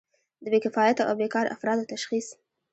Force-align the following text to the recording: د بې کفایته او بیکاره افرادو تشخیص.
د 0.43 0.45
بې 0.51 0.59
کفایته 0.65 1.01
او 1.09 1.13
بیکاره 1.21 1.53
افرادو 1.55 1.89
تشخیص. 1.93 2.27